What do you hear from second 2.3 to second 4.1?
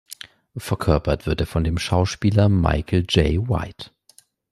Michael Jai White.